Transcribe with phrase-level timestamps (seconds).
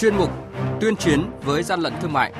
[0.00, 0.30] chuyên mục
[0.80, 2.32] Tuyên chiến với gian lận thương mại.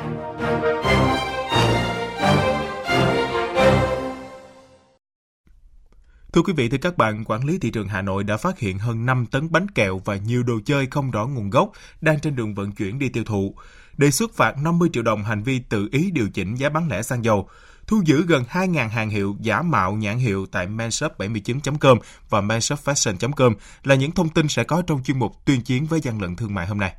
[6.32, 8.78] Thưa quý vị, thưa các bạn, quản lý thị trường Hà Nội đã phát hiện
[8.78, 12.36] hơn 5 tấn bánh kẹo và nhiều đồ chơi không rõ nguồn gốc đang trên
[12.36, 13.54] đường vận chuyển đi tiêu thụ.
[13.96, 17.02] Đề xuất phạt 50 triệu đồng hành vi tự ý điều chỉnh giá bán lẻ
[17.02, 17.48] xăng dầu
[17.86, 21.98] thu giữ gần 2.000 hàng hiệu giả mạo nhãn hiệu tại menshop79.com
[22.30, 26.22] và menshopfashion.com là những thông tin sẽ có trong chuyên mục tuyên chiến với gian
[26.22, 26.94] lận thương mại hôm nay.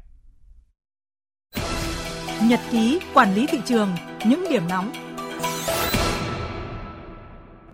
[2.48, 3.90] Nhật ký quản lý thị trường,
[4.26, 4.91] những điểm nóng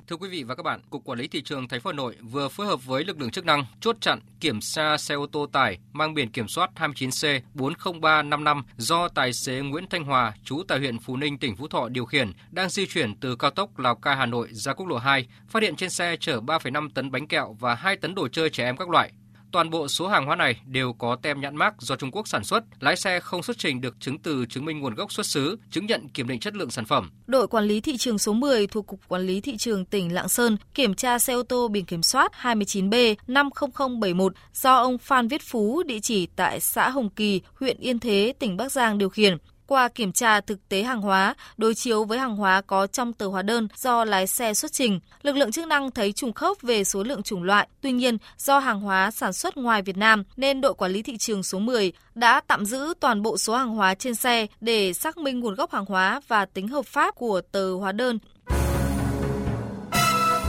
[0.07, 2.15] Thưa quý vị và các bạn, Cục Quản lý thị trường thành phố Hà Nội
[2.21, 5.45] vừa phối hợp với lực lượng chức năng chốt chặn kiểm tra xe ô tô
[5.51, 10.79] tải mang biển kiểm soát 29C 40355 do tài xế Nguyễn Thanh Hòa, trú tại
[10.79, 13.95] huyện Phú Ninh, tỉnh Phú Thọ điều khiển đang di chuyển từ cao tốc Lào
[13.95, 17.27] Cai Hà Nội ra quốc lộ 2, phát hiện trên xe chở 3,5 tấn bánh
[17.27, 19.11] kẹo và 2 tấn đồ chơi trẻ em các loại.
[19.51, 22.43] Toàn bộ số hàng hóa này đều có tem nhãn mác do Trung Quốc sản
[22.43, 25.57] xuất, lái xe không xuất trình được chứng từ chứng minh nguồn gốc xuất xứ,
[25.71, 27.11] chứng nhận kiểm định chất lượng sản phẩm.
[27.27, 30.29] Đội quản lý thị trường số 10 thuộc Cục Quản lý thị trường tỉnh Lạng
[30.29, 35.41] Sơn kiểm tra xe ô tô biển kiểm soát 29B 50071 do ông Phan Viết
[35.41, 39.37] Phú, địa chỉ tại xã Hồng Kỳ, huyện Yên Thế, tỉnh Bắc Giang điều khiển.
[39.67, 43.27] Qua kiểm tra thực tế hàng hóa, đối chiếu với hàng hóa có trong tờ
[43.27, 46.83] hóa đơn do lái xe xuất trình, lực lượng chức năng thấy trùng khớp về
[46.83, 47.67] số lượng chủng loại.
[47.81, 51.17] Tuy nhiên, do hàng hóa sản xuất ngoài Việt Nam nên đội quản lý thị
[51.17, 55.17] trường số 10 đã tạm giữ toàn bộ số hàng hóa trên xe để xác
[55.17, 58.19] minh nguồn gốc hàng hóa và tính hợp pháp của tờ hóa đơn.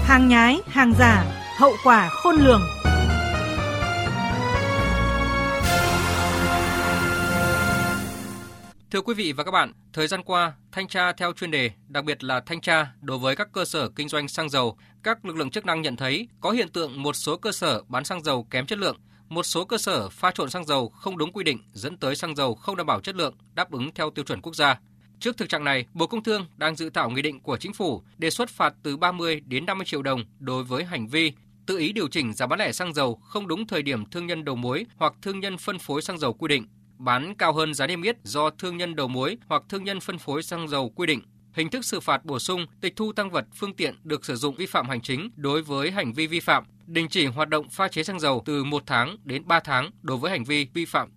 [0.04, 1.24] Hàng nhái, hàng giả,
[1.58, 2.62] hậu quả khôn lường.
[8.90, 12.04] Thưa quý vị và các bạn, thời gian qua, thanh tra theo chuyên đề, đặc
[12.04, 15.36] biệt là thanh tra đối với các cơ sở kinh doanh xăng dầu, các lực
[15.36, 18.46] lượng chức năng nhận thấy có hiện tượng một số cơ sở bán xăng dầu
[18.50, 18.96] kém chất lượng,
[19.28, 22.36] một số cơ sở pha trộn xăng dầu không đúng quy định dẫn tới xăng
[22.36, 24.80] dầu không đảm bảo chất lượng, đáp ứng theo tiêu chuẩn quốc gia.
[25.20, 28.02] Trước thực trạng này, Bộ Công Thương đang dự thảo nghị định của chính phủ
[28.18, 31.32] đề xuất phạt từ 30 đến 50 triệu đồng đối với hành vi
[31.66, 34.44] tự ý điều chỉnh giá bán lẻ xăng dầu không đúng thời điểm thương nhân
[34.44, 36.66] đầu mối hoặc thương nhân phân phối xăng dầu quy định
[36.98, 40.18] bán cao hơn giá niêm yết do thương nhân đầu mối hoặc thương nhân phân
[40.18, 41.22] phối xăng dầu quy định.
[41.52, 44.54] Hình thức xử phạt bổ sung, tịch thu tăng vật, phương tiện được sử dụng
[44.54, 47.88] vi phạm hành chính đối với hành vi vi phạm, đình chỉ hoạt động pha
[47.88, 51.08] chế xăng dầu từ 1 tháng đến 3 tháng đối với hành vi vi phạm.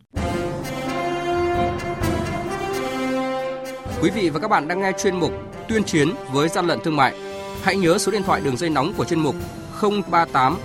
[4.02, 5.32] Quý vị và các bạn đang nghe chuyên mục
[5.70, 7.20] Tuyên chiến với gian lận thương mại.
[7.64, 9.36] Hãy nhớ số điện thoại đường dây nóng của chuyên mục
[9.82, 10.58] 038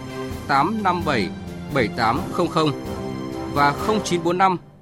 [0.49, 1.29] 857
[1.75, 2.73] 7800
[3.55, 4.57] và 0945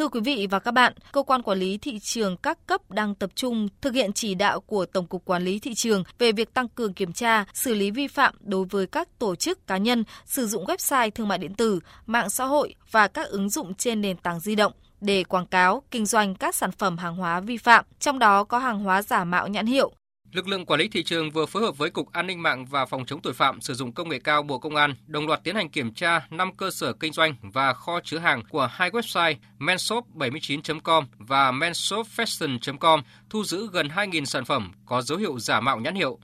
[0.00, 3.14] Thưa quý vị và các bạn, cơ quan quản lý thị trường các cấp đang
[3.14, 6.54] tập trung thực hiện chỉ đạo của Tổng cục Quản lý thị trường về việc
[6.54, 10.04] tăng cường kiểm tra, xử lý vi phạm đối với các tổ chức cá nhân
[10.26, 14.00] sử dụng website thương mại điện tử, mạng xã hội và các ứng dụng trên
[14.00, 17.56] nền tảng di động để quảng cáo, kinh doanh các sản phẩm hàng hóa vi
[17.56, 19.92] phạm, trong đó có hàng hóa giả mạo nhãn hiệu,
[20.32, 22.86] Lực lượng quản lý thị trường vừa phối hợp với Cục An ninh mạng và
[22.86, 25.54] Phòng chống tội phạm sử dụng công nghệ cao Bộ Công an đồng loạt tiến
[25.54, 29.34] hành kiểm tra 5 cơ sở kinh doanh và kho chứa hàng của hai website
[29.58, 35.94] menshop79.com và menshopfashion.com thu giữ gần 2.000 sản phẩm có dấu hiệu giả mạo nhãn
[35.94, 36.18] hiệu.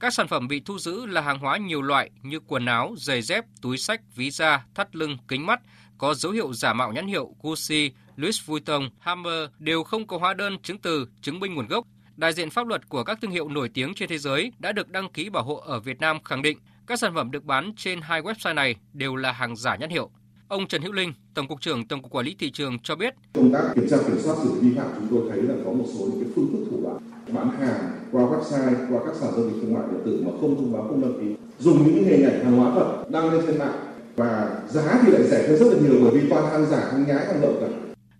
[0.00, 3.22] Các sản phẩm bị thu giữ là hàng hóa nhiều loại như quần áo, giày
[3.22, 5.60] dép, túi sách, ví da, thắt lưng, kính mắt
[5.98, 10.34] có dấu hiệu giả mạo nhãn hiệu Gucci, Louis Vuitton, Hammer đều không có hóa
[10.34, 13.48] đơn chứng từ chứng minh nguồn gốc đại diện pháp luật của các thương hiệu
[13.48, 16.42] nổi tiếng trên thế giới đã được đăng ký bảo hộ ở Việt Nam khẳng
[16.42, 19.90] định các sản phẩm được bán trên hai website này đều là hàng giả nhãn
[19.90, 20.10] hiệu.
[20.48, 23.14] Ông Trần Hữu Linh, Tổng cục trưởng Tổng cục Quản lý thị trường cho biết:
[23.32, 25.70] Công tác kiểm tra kiểm soát xử lý vi phạm chúng tôi thấy là có
[25.72, 26.96] một số những cái phương thức thủ đoạn
[27.32, 30.56] bán hàng qua website, qua các sản giao dịch thương mại điện tử mà không
[30.56, 33.58] thông báo không đăng ký, dùng những hình ảnh hàng hóa thật đăng lên trên
[33.58, 36.88] mạng và giá thì lại rẻ hơn rất là nhiều bởi vì toàn hàng giả,
[36.92, 37.66] hàng nhái, hàng lậu cả.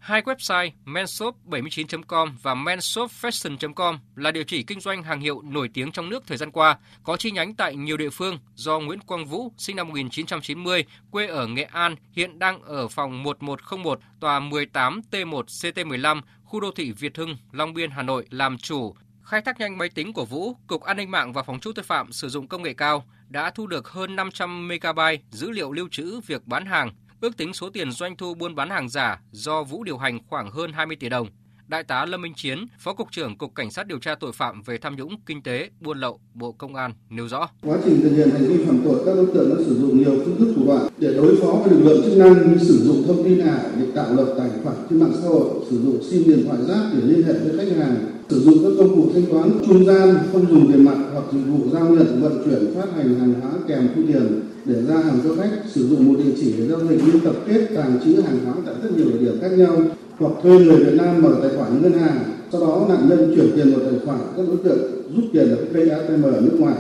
[0.07, 6.09] Hai website menshop79.com và menshopfashion.com là địa chỉ kinh doanh hàng hiệu nổi tiếng trong
[6.09, 9.53] nước thời gian qua, có chi nhánh tại nhiều địa phương do Nguyễn Quang Vũ,
[9.59, 16.21] sinh năm 1990, quê ở Nghệ An, hiện đang ở phòng 1101, tòa 18T1 CT15,
[16.45, 18.95] khu đô thị Việt Hưng, Long Biên, Hà Nội làm chủ.
[19.23, 21.85] Khai thác nhanh máy tính của Vũ, Cục An ninh mạng và Phòng chống tội
[21.85, 25.01] phạm sử dụng công nghệ cao đã thu được hơn 500 MB
[25.31, 28.71] dữ liệu lưu trữ việc bán hàng Ước tính số tiền doanh thu buôn bán
[28.71, 31.29] hàng giả do Vũ điều hành khoảng hơn 20 tỷ đồng.
[31.69, 34.63] Đại tá Lâm Minh Chiến, Phó Cục trưởng Cục Cảnh sát điều tra tội phạm
[34.63, 37.49] về tham nhũng kinh tế, buôn lậu, Bộ Công an nêu rõ.
[37.63, 40.23] Quá trình thực hiện hành vi phạm tội, các đối tượng đã sử dụng nhiều
[40.25, 43.05] phương thức thủ đoạn để đối phó với lực lượng chức năng như sử dụng
[43.07, 46.25] thông tin ảo để tạo lập tài khoản trên mạng xã hội, sử dụng sim
[46.27, 47.97] điện thoại rác để liên hệ với khách hàng,
[48.29, 51.45] sử dụng các công cụ thanh toán trung gian không dùng tiền mặt hoặc dịch
[51.47, 55.19] vụ giao nhận vận chuyển phát hành hàng hóa kèm thu tiền để ra hàng
[55.25, 58.21] cho khách, sử dụng một địa chỉ để giao dịch như tập kết tàng trữ
[58.21, 59.77] hàng hóa tại rất nhiều địa điểm khác nhau
[60.19, 62.19] hoặc thuê người Việt Nam mở tài khoản ngân hàng,
[62.53, 65.65] sau đó nạn nhân chuyển tiền vào tài khoản các đối tượng rút tiền ở
[65.73, 66.77] cây ATM ở nước ngoài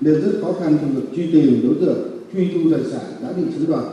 [0.00, 1.98] nên rất khó khăn trong việc truy tìm đối tượng,
[2.32, 3.84] truy thu tài sản đã bị chiếm đoạt.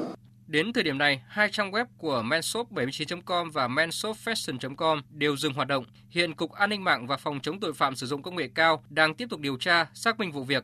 [0.47, 5.85] Đến thời điểm này, hai trang web của menshop79.com và menshopfashion.com đều dừng hoạt động.
[6.09, 8.83] Hiện Cục An ninh mạng và Phòng chống tội phạm sử dụng công nghệ cao
[8.89, 10.63] đang tiếp tục điều tra, xác minh vụ việc.